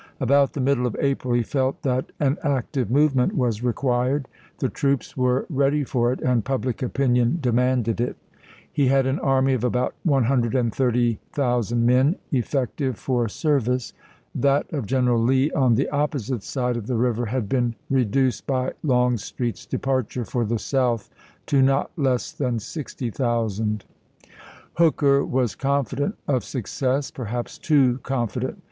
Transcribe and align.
About 0.19 0.53
the 0.53 0.59
middle 0.61 0.87
of 0.87 0.95
April 0.99 1.35
he 1.35 1.43
felt 1.43 1.83
that 1.83 2.11
an 2.19 2.37
i863. 2.37 2.45
active 2.57 2.89
movement 2.89 3.35
was 3.37 3.61
required. 3.61 4.27
The 4.57 4.67
troops 4.67 5.15
were 5.15 5.41
«Battie8 5.41 5.45
ready 5.51 5.83
for 5.83 6.11
it 6.11 6.19
and 6.21 6.43
public 6.43 6.81
opinion 6.81 7.37
demanded 7.39 8.01
it. 8.01 8.15
Leaded." 8.17 8.17
He 8.73 8.87
had 8.87 9.05
an 9.05 9.19
army 9.19 9.53
of 9.53 9.63
about 9.63 9.93
130,000 10.01 11.85
men 11.85 12.15
effective 12.31 12.97
for 12.97 13.25
Vp*237?" 13.25 13.31
service; 13.31 13.93
that 14.33 14.73
of 14.73 14.87
General 14.87 15.19
Lee 15.21 15.51
on 15.51 15.75
the 15.75 15.87
opposite 15.89 16.41
side 16.41 16.77
of 16.77 16.87
the 16.87 16.97
river 16.97 17.27
had 17.27 17.47
been 17.47 17.75
reduced 17.91 18.47
by 18.47 18.71
Longstreet's 18.81 19.67
depart 19.67 20.15
ure 20.15 20.25
for 20.25 20.45
the 20.45 20.57
South 20.57 21.11
to 21.45 21.61
not 21.61 21.91
less 21.95 22.31
than 22.31 22.57
60,000. 22.57 23.85
iwd.,P.23a 24.23 24.35
Hooker 24.79 25.23
was 25.23 25.53
confident 25.53 26.15
of 26.27 26.43
success— 26.43 27.11
perhaps 27.11 27.59
too 27.59 27.99
confident. 28.01 28.57